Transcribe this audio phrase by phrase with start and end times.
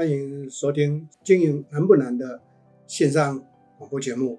[0.00, 2.40] 欢迎收听《经营难不难》的
[2.86, 3.44] 线上
[3.76, 4.38] 广播节目，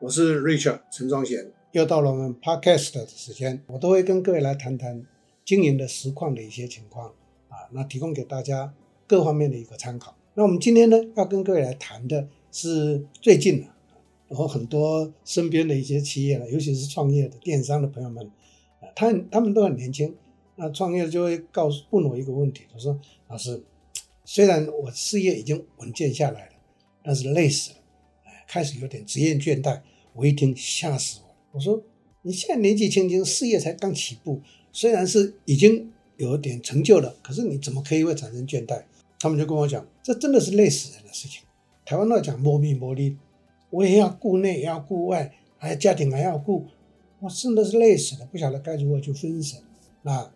[0.00, 1.50] 我是 Richard 陈宗贤。
[1.72, 5.02] 又到了我们 Podcast 的时间，我都会跟各位来谈谈
[5.46, 7.08] 经营的实况的一些情况
[7.48, 8.74] 啊，那提供给大家
[9.06, 10.14] 各方面的一个参考。
[10.34, 13.74] 那我们今天呢，要跟各位来谈的是最近啊，
[14.28, 18.30] 然后很多身边的一些企业呢，尤其是创业的电商的朋友们
[18.82, 20.14] 啊，他他们都很年轻。
[20.56, 23.62] 那创业就会告诉问我一个问题，他说：“老师，
[24.30, 26.52] 虽然我事业已经稳健下来了，
[27.02, 27.76] 但是累死了，
[28.24, 29.80] 哎，开始有点职业倦怠。”
[30.12, 31.34] 我一听吓死我了。
[31.52, 31.82] 我说
[32.20, 38.82] ：“你现在年纪轻轻，事业才刚起步，虽然是已经有点成就了，可是你怎么可以会产生倦怠？”
[39.18, 41.44] 他们就跟我讲：“这真的是累死人的事情。
[41.86, 43.16] 台湾话讲摸米摸力，
[43.70, 46.66] 我也要顾内，也要顾外，还有家庭还要顾，
[47.20, 49.58] 我真的是累死了，不晓得该如何去分神。”
[50.04, 50.30] 那。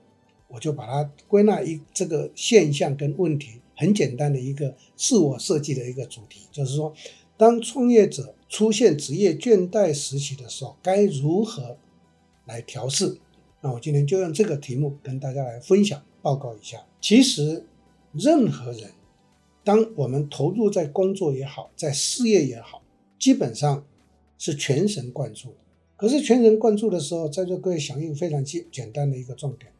[0.48, 6.94] 我就把它归纳一这个现象跟问题，很简单的一个自我设计的一个主题，就是说，
[7.36, 11.76] 当创业者出现职业倦怠时期的时候，该如何
[12.46, 13.18] 来调试？
[13.60, 16.86] 那我今天就用这个题目跟大家来分享报告一下。
[17.00, 17.66] 其实，
[18.12, 18.92] 任何人，
[19.64, 22.84] 当我们投入在工作也好，在事业也好，
[23.18, 23.84] 基本上
[24.38, 25.56] 是全神贯注。
[25.96, 29.72] 可是全神贯注的时候，在座各位响应非常简简单的一个重点。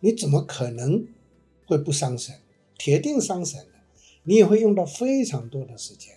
[0.00, 1.06] 你怎么可能
[1.66, 2.34] 会不伤神？
[2.80, 3.72] 铁定伤神的，
[4.22, 6.14] 你也会用到非常多的时间。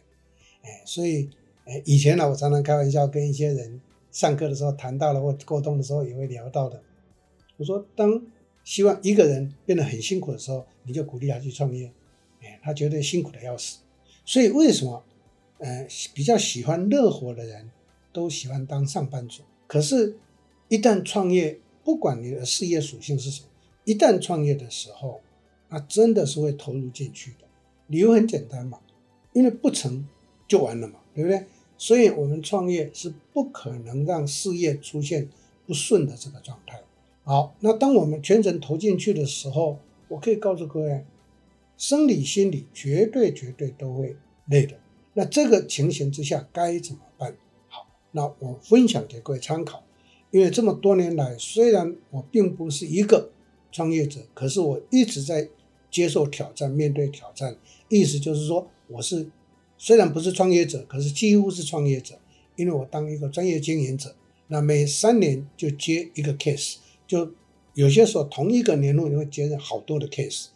[0.62, 1.30] 哎，所以，
[1.66, 3.82] 哎，以前呢，我常常开玩笑跟一些人
[4.14, 6.82] 上课的时候谈到了，或沟通的时候也会聊到的。
[7.58, 8.26] 我说，当
[8.64, 11.92] 希望一个人变得很辛苦的时候，你就鼓励他去创业。
[12.42, 13.80] 哎，他绝对辛苦的要死。
[14.24, 15.04] 所以为什么，
[15.58, 17.70] 呃，比较喜欢乐活的人
[18.14, 19.44] 都喜欢当上班族？
[19.68, 20.16] 可是，
[20.70, 23.48] 一旦创业，不管你的事业属性是什么。
[23.84, 25.20] 一旦创业的时候，
[25.74, 27.48] 那真的是会投入进去的。
[27.88, 28.80] 理由很简单嘛，
[29.34, 30.08] 因为不成
[30.48, 31.48] 就完了嘛，对不对？
[31.80, 35.28] 所以我们创业是不可能让事业出现
[35.66, 36.80] 不顺的这个状态。
[37.24, 39.80] 好，那当我们全程投进去的时候，
[40.10, 41.04] 我可以告诉各位，
[41.76, 44.78] 生理心理绝对绝对都会累的。
[45.16, 47.36] 那这个情形之下该怎么办？
[47.68, 49.84] 好，那我分享给各位参考。
[50.30, 53.32] 因为这么多年来，虽然我并不是一个
[53.72, 55.50] 创业者，可是我一直在
[55.94, 57.56] 接受挑战，面对挑战。
[57.88, 59.30] 意思就是说，我是
[59.78, 62.16] 虽然不是创业者，可是几乎是创业者，
[62.56, 64.16] 因为我当一个专业经营者。
[64.48, 66.78] 那每三年就接一个 case，
[67.08, 67.32] 就
[67.76, 70.48] 有些时候同一个年度你会接好多的 case。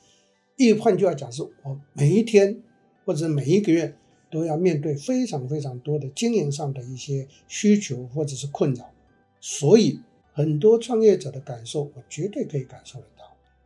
[0.58, 2.60] 一换句话讲，是我每一天
[3.06, 3.96] 或者每一个月
[4.32, 8.92] 都要面对非常非常多的经营上的一些需求或者是困扰，
[9.40, 10.02] 所以。
[10.34, 13.17] 很多创业者的感受，我绝对可以感受得到。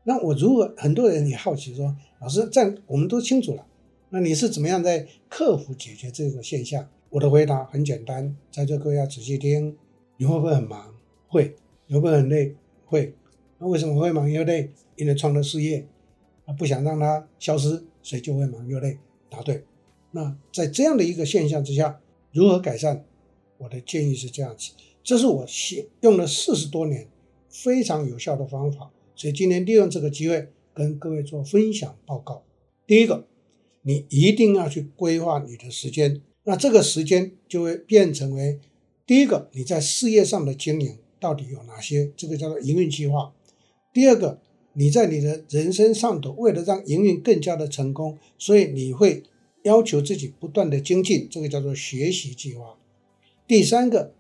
[0.04, 3.66] 那我如果很多人也好奇说，老师，这样我们都清楚了，
[4.10, 6.90] 那你是怎么样在克服解决这个现象？
[7.10, 9.78] 我的回答很简单，在座各位要仔细听。
[10.18, 10.96] 你会不会很忙？
[11.28, 11.56] 会。
[11.88, 12.56] 你会不会很累？
[12.86, 13.14] 会。
[13.58, 14.72] 那为什么会忙又累？
[14.96, 15.86] 因为创了事业，
[16.46, 18.98] 那不想让它消失，所以就会忙又累。
[19.30, 19.66] 答对。
[20.12, 22.00] 那在这样的一个现象之下，
[22.32, 23.04] 如何改善？
[23.58, 24.72] 我的建议是这样子。
[25.04, 25.46] 这是我
[26.02, 27.08] 用了四十多年
[27.50, 32.44] 非常有效的方法，所以今天利用这个机会跟各位做分享报告。
[32.86, 33.28] 第一个，
[33.82, 38.60] 你一定要去规划你的时间，那这个时间就会变成为
[39.06, 43.34] 第一个，你在事业上的经营到底有哪些，这个叫做营运计划。
[43.94, 44.40] 第二个，
[44.74, 49.24] 你在你的人生上头，为了让营运更加的成功，所以你会
[49.64, 52.78] 要求自己不断的精进，这个叫做学习计划。
[53.48, 54.14] 第三个。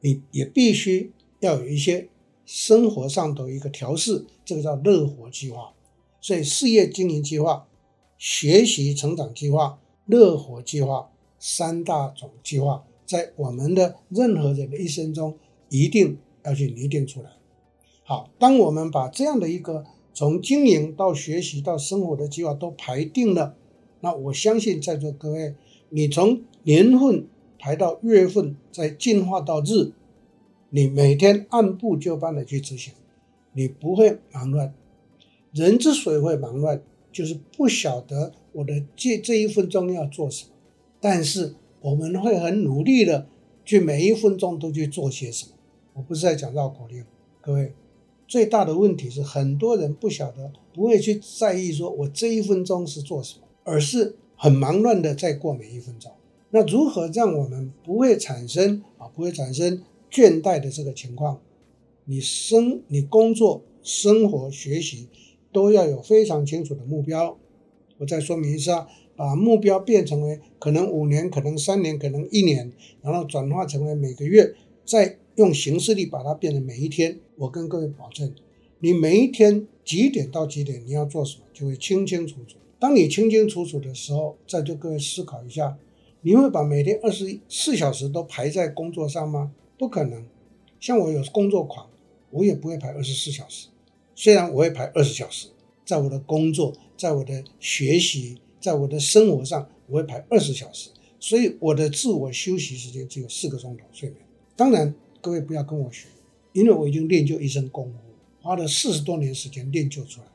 [0.00, 2.10] 你也必须要有一些
[2.44, 5.72] 生活上的一个调试，这个叫乐活计划。
[6.20, 7.66] 所以事业经营计划、
[8.16, 15.36] 学习成长计划、乐活计划三大种计划，在我们的任何人的一生中
[15.68, 17.30] 一定要去拟定出来。
[18.02, 23.56] 好，当我们把这样的一个从经营到学习到生活的计划都排定了，
[24.00, 25.54] 那我相信在座各位，
[25.90, 27.26] 你从年份。
[27.56, 29.92] 排到月份，再进化到日，
[30.74, 32.92] 你每天按部就班的去执行，
[33.52, 34.74] 你不会忙乱。
[35.52, 36.82] 人之所以会忙乱，
[37.12, 40.50] 就是不晓得我的这这一分钟要做什么。
[41.00, 43.28] 但是我们会很努力的
[43.64, 45.52] 去每一分钟都去做些什么。
[45.92, 47.04] 我不是在讲绕口令，
[47.40, 47.72] 各位，
[48.26, 56.10] 最大的问题是很多人不晓得，不会去在意说我这一分钟是做什么，而是很忙乱的在过每一分钟。
[56.50, 59.80] 那如何让我们不会产生啊，不会产生
[60.14, 61.40] 倦怠的这个情况？
[62.04, 65.08] 你生、你工作、生活、学习
[65.52, 67.36] 都要有非常清楚的目标。
[67.98, 72.70] 我再说明一下，把目标变成为可能五年、可能三年、可能一年，
[73.02, 77.18] 然后转化成为每个月，再用形式力把它变成每一天。
[77.36, 78.32] 我跟各位保证，
[78.78, 82.56] 你每一天几点到几点你要做什么，就会清清楚楚。
[82.78, 85.76] 当你清清楚楚的时候，再就各位思考一下，
[86.20, 89.52] 你会把每天二十四小时都排在工作上吗？
[89.78, 90.24] 不可能。
[90.80, 91.88] 像我有工作狂，
[92.30, 93.68] 我也不会排二十四小时。
[94.14, 95.48] 虽然我会排二十小时，
[95.84, 104.20] 在我的工作，在我的学习，在我的生活上，我会排二十小时，所以我的自我休息时间只有四个钟头睡眠。
[104.56, 106.06] 当然，各位不要跟我学，
[106.52, 107.98] 因为我已经练就一身功夫，
[108.40, 110.26] 花了四十多年时间练就出来。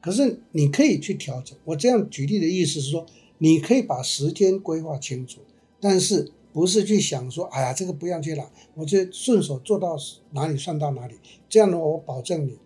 [0.00, 1.56] 可是你可以去调整。
[1.64, 3.06] 我这样举例的意思是说，
[3.38, 5.40] 你可以把时间规划清楚，
[5.80, 9.94] 但是不是去想说，哎呀，这个不要去了，我就顺手做到
[10.30, 11.16] 哪里算到哪里。
[11.50, 12.56] 这样的话，我保证你。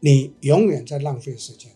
[0.00, 1.72] 你永远在浪费时间，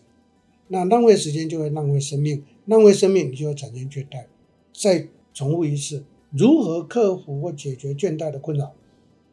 [0.67, 4.25] 那浪费时间就会浪费生命，浪费生命你就会产生倦怠。
[4.71, 8.73] 再重复一次，如何克服或解决倦怠的困扰？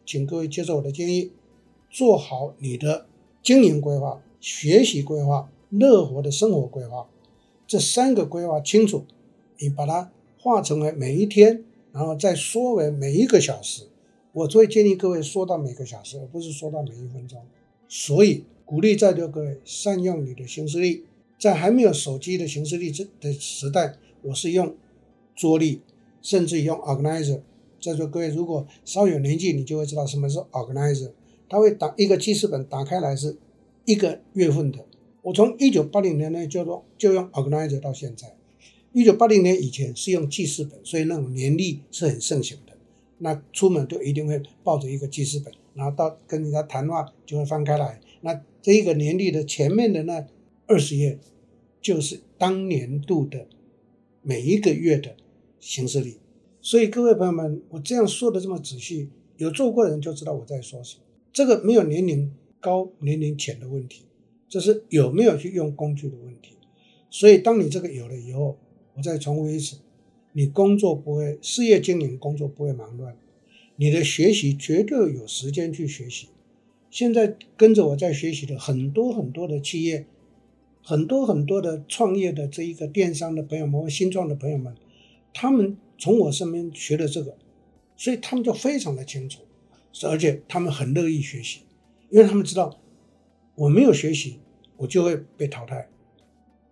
[0.06, 1.32] 请各位接受我的建议，
[1.90, 3.04] 做好你的
[3.42, 7.06] 经营规划、学习规划、乐活的生活规划，
[7.66, 9.04] 这三个规划清楚，
[9.58, 13.84] 你把它化成为每一天，然后再缩为每一个小时。
[14.32, 17.40] 我最建议各位缩到每个小时，而不是缩到每一分钟。
[17.88, 18.44] 所以。
[18.70, 21.02] 鼓励在座各位善用你的行事历，
[21.36, 24.76] 在还没有手机的行事历的时代，我是用
[25.34, 25.80] 桌历，
[26.22, 27.40] 甚至用 organizer。
[27.80, 31.10] 在座各位如果稍有年纪，你就会知道什么是 organizer。
[31.48, 33.36] 它会打一个记事本，打开来是
[33.86, 34.86] 一个月份的。
[35.22, 38.36] 我从一九八零年呢就用就用 organizer 到现在。
[38.92, 42.76] 一九八零年以前是用记事本，所以那种年历是很盛行的。
[43.18, 48.00] 那出门就一定会抱着一个记事本，然后到跟人家谈话就会翻开来。
[48.22, 50.26] 那这一个年历的前面的那
[50.66, 51.18] 二十页，
[51.80, 53.46] 就是当年度的
[54.22, 55.14] 每一个月的
[55.60, 56.16] 行事历。
[56.60, 61.02] 所以各位朋友们，我这样说的这么仔细，有做过的人就知道我在说什么。
[61.32, 64.04] 这个没有年龄高年龄浅的问题，
[64.48, 66.56] 这是有没有去用工具的问题。
[67.08, 68.58] 所以当你这个有了以后，
[69.00, 69.78] 我再重复一次，
[70.34, 73.16] 你工作不会，事业经营工作不会忙乱，
[73.76, 76.28] 你的学习绝对有时间去学习。
[76.90, 80.04] 现在跟着我在学习的很多很多的企业，
[80.82, 84.76] 很多很多的创业的这一个电商的朋友们或新创的朋友们，
[85.32, 87.38] 他们从我身边学的这个，
[87.96, 89.40] 所以他们就非常的清楚，
[90.02, 91.60] 而且他们很乐意学习，
[92.10, 92.78] 因为他们知道
[93.54, 94.40] 我没有学习，
[94.76, 95.88] 我就会被淘汰，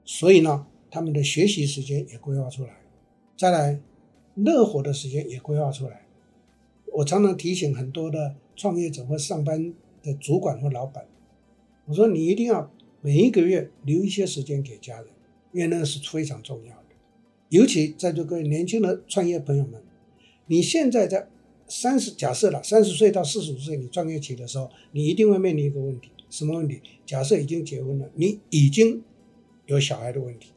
[0.05, 2.81] 所以呢，他们的学习时间也规划出来，
[3.37, 3.81] 再来
[4.35, 6.07] 乐活的时间也规划出来。
[6.95, 9.75] 我常常提醒很多的创业者或上班。
[10.01, 11.05] 的主管或老板，
[11.85, 12.71] 我说你一定要
[13.01, 15.09] 每一个月留一些时间给家人，
[15.51, 16.85] 因为那个是非常重要的。
[17.49, 19.83] 尤其在座各位年轻的创业朋友们，
[20.47, 21.29] 你现在在
[21.67, 26.81] 三十，假设了三十岁到四十五岁你创业期的时候，你一定会面临一个问题，什么问题？
[27.05, 29.03] 假设已经结婚了，你已经
[29.67, 30.53] 有小孩的问题，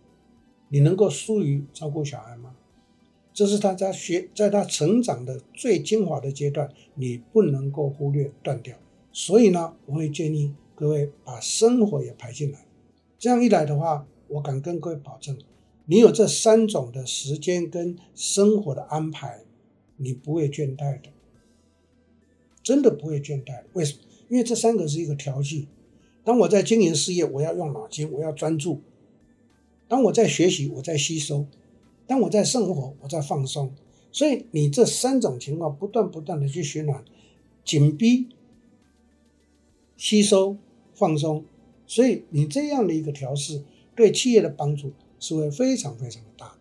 [0.71, 2.55] 你能够疏于照顾小孩吗？
[3.33, 8.77] 这是他在学，在他成长的最精华的阶段，你不能够忽略断掉。
[9.11, 12.65] 所以呢，我会建议各位把生活也排进来。
[13.19, 15.37] 这样一来的话，我敢跟各位保证，
[15.85, 19.41] 你有这三种的时间跟生活的安排，
[19.97, 21.09] 你不会倦怠的，
[22.63, 23.63] 真的不会倦怠。
[23.73, 23.99] 为什么？
[24.29, 25.67] 因为这三个是一个调剂。
[26.23, 28.81] 当我在经营事业，我要用脑筋，我要专注；
[29.91, 31.47] 当我在学习，我在吸收；
[32.07, 33.73] 当我在生活，我在放松。
[34.09, 37.03] 所以你这三种情况不断不断的去循环，
[37.65, 38.29] 紧逼。
[39.97, 40.55] 吸收、
[40.93, 41.43] 放松，
[41.85, 46.59] 所以你这样的一个调试，对企业的帮助是会非常非常的大的。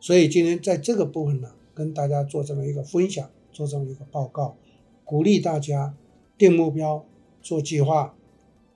[0.00, 4.56] 所以今天在这个部分呢，跟大家做这么一个分享，做这么一个报告，
[5.04, 5.94] 鼓励大家
[6.36, 7.06] 定目标、
[7.40, 8.16] 做计划，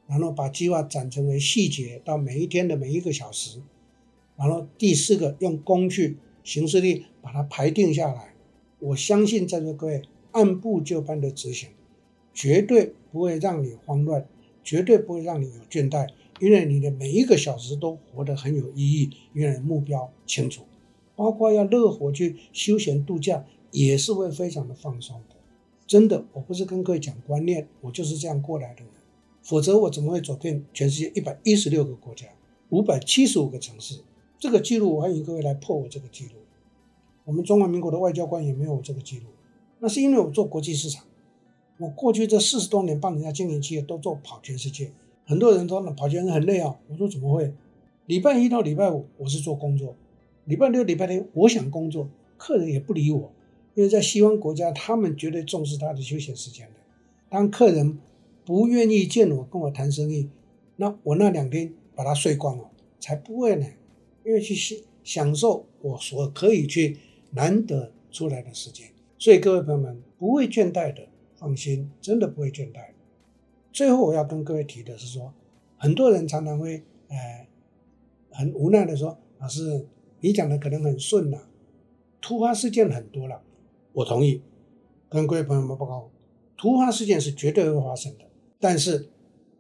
[0.06, 3.60] 然后把计划展成为细节，到每一天的每一个小时，
[4.36, 8.34] 然后第四个用工具、形式力把它排定下来。
[8.78, 11.68] 我相信在座各位按部就班的执行。
[12.34, 14.26] 绝对不会让你慌乱，
[14.64, 16.08] 绝对不会让你有倦怠，
[16.40, 20.62] 因为你的每一个小时都活得很有意义，因为目标清楚，
[21.14, 25.36] 包括要乐活去休闲度假，也是会非常的放松的。
[25.86, 28.82] 真的，我不是跟各位讲观念，我就是这样过来的，
[29.42, 32.26] 否则我怎么会走遍全世界一百一十六个国家，
[32.70, 34.00] 五百七十五个城市？
[34.38, 36.32] 这个记录，欢迎各位来破我这个记录。
[37.24, 39.26] 我们中华民国的外交官也没有我这个记录，
[39.80, 41.04] 那是因为我做国际市场。
[41.78, 44.92] 我过去这四十多年帮人家经营企业，都做跑全世界。
[45.24, 46.76] 很多人说，那跑全世界很累啊。
[46.88, 47.52] 我说怎么会？
[48.06, 49.94] 礼拜一到礼拜五我是做工作，
[50.44, 53.32] 礼拜六、礼拜天我想工作，客人也不理我，
[53.74, 56.74] 因为在西方国家，他们绝对重视他的休闲时间的。
[57.30, 57.98] 当客人
[58.44, 60.28] 不愿意见我，跟我谈生意，
[60.76, 63.66] 那我那两天把他睡光了，才不会呢。
[64.24, 66.96] 因为去享享受我所可以去
[67.30, 72.90] 难得出来的时间，所以各位朋友们不会倦怠的，放心，真的不会倦怠。
[73.72, 75.34] 最后我要跟各位提的是说，
[75.76, 77.48] 很多人常常会呃
[78.30, 79.86] 很无奈的说，老师
[80.20, 81.38] 你讲的可能很顺呐，
[82.20, 83.42] 突发事件很多了，
[83.92, 84.40] 我同意，
[85.08, 86.10] 跟各位朋友们报告，
[86.56, 88.24] 突发事件是绝对会发生的，
[88.62, 89.08] 但是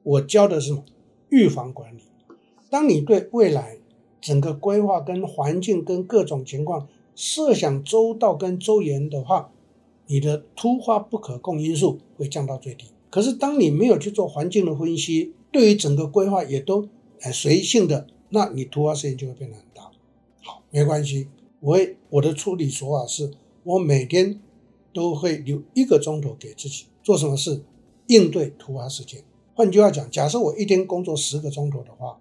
[0.04, 0.84] 我教的是什么？
[1.28, 2.02] 预防管理。
[2.70, 3.78] 当你对未来
[4.20, 9.50] 整个规划跟环境跟各种情况设想周到跟周延的话，
[10.06, 12.86] 你的突发不可控因素会降到最低。
[13.10, 16.88] 可是当你没有去做环境的分析，对于整个规划也都
[17.22, 19.90] 呃随性的，那你突发事件就会变得很大。
[20.42, 21.26] 好，没关系，
[21.58, 23.32] 我会我的处理手法是，
[23.64, 24.40] 我每天
[24.94, 27.62] 都会留一个钟头给自己做什么事，
[28.06, 29.22] 应对突发事件。
[29.54, 32.18] 换句话讲，假设我一天工作十个钟头的话。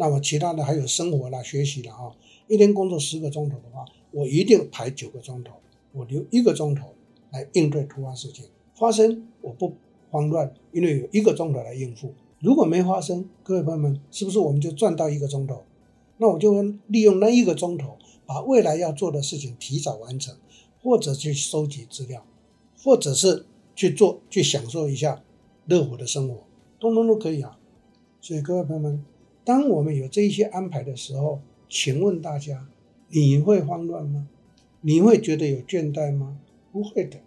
[0.00, 2.14] 那么其他的还有生活啦、学习啦啊，
[2.46, 5.54] 一天工作十个钟头的话，我一定排九个钟头，
[5.90, 6.94] 我留一个钟头
[7.32, 8.44] 来应对突发事件
[8.76, 9.74] 发生，我不
[10.12, 12.14] 慌乱，因为有一个钟头来应付。
[12.38, 15.64] 如果没发生，各位朋友们，是不是我们就赚到一个钟头？
[16.18, 20.36] 那我就会利用那一个钟头，把未来要做的事情提早完成，
[20.80, 22.24] 或者去收集资料，
[22.84, 23.46] 或者是
[23.78, 25.22] 去做，去享受一下
[25.66, 26.42] 乐活的生活，
[26.80, 27.56] 通通都可以啊。
[28.20, 29.04] 所以各位朋友们。
[29.44, 32.68] 当我们有这一些安排的时候，请问大家，
[33.08, 34.28] 你会慌乱吗？
[34.80, 36.40] 你会觉得有倦怠吗？
[36.72, 37.20] 不会的。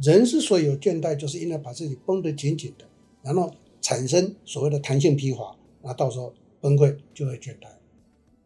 [0.00, 2.86] 人之所以有倦怠，就是因为把自己绷得紧紧的，
[3.22, 7.66] 然后产生所谓的弹性疲乏，那到时候崩溃就会倦怠。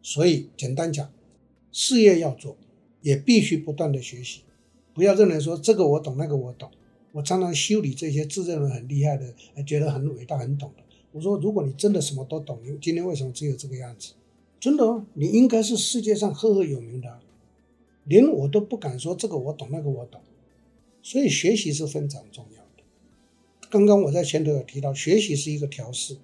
[0.03, 1.13] 所以简单讲，
[1.71, 2.57] 事业要做，
[3.03, 4.41] 也必须不断的学习，
[4.95, 6.69] 不要认为说这个我懂，那个我懂。
[7.13, 10.83] 我常常修理这些自认为很厉害的，觉得很伟大、很懂的。
[11.13, 14.13] 我说，如果你真的什么都懂，你今天为什么只有这个样子？
[14.61, 17.19] 真的哦，你应该是世界上赫赫有名的，
[18.05, 20.21] 连我都不敢说这个我懂，那个我懂。
[21.03, 22.85] 所以学习是非常重要的。
[23.71, 26.19] 刚刚我在前头有提到，学习是一个调试。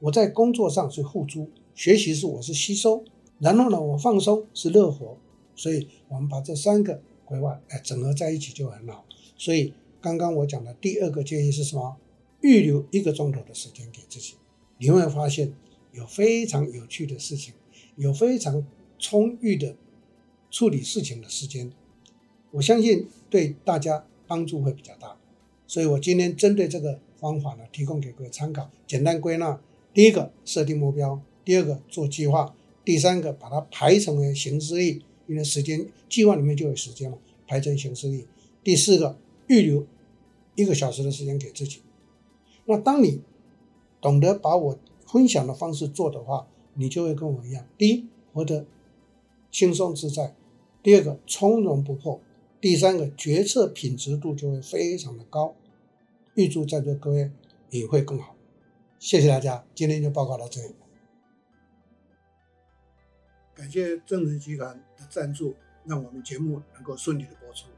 [0.00, 3.04] 我在工作上是付诸，学习是我是吸收，
[3.38, 5.18] 然后呢，我放松是乐活。
[5.54, 9.06] 所以我们把这三个规划哎整合在一起就很好。
[9.36, 9.72] 所以
[10.06, 11.96] 刚刚我讲的第二个建议是什么？
[12.40, 14.34] 预留一个钟头的时间给自己，
[14.78, 15.52] 你会发现
[15.90, 17.54] 有非常有趣的事情，
[17.96, 18.64] 有非常
[19.00, 19.74] 充裕的
[20.48, 21.72] 处理事情的时间。
[22.52, 25.16] 我相信对大家帮助会比较大，
[25.66, 28.70] 所以我今天针对这个方法呢，提供给各位参考。
[28.86, 29.60] 简单归纳：
[29.92, 38.24] 第一个设定目标，第二个做计划，第三个把它排成为行事历，因为时间计划里面就有时间嘛，排成行事历。
[38.62, 39.84] 第四个预留
[40.56, 41.82] 一个小时的时间给自己。
[42.64, 43.22] 那当你
[44.00, 48.66] 懂得把我分享的方式做的话，你就会跟我一样：第一，活得
[49.52, 50.34] 轻松自在；
[50.82, 52.20] 第二个，从容不迫；
[52.60, 55.54] 第三个，决策品质度就会非常的高。
[56.34, 57.30] 预祝在座各位
[57.70, 58.34] 也会更好。
[58.98, 60.74] 谢谢大家，今天就报告到这里。
[63.54, 67.68] 感谢正直集团的赞助，让我们节目能够顺利的播出。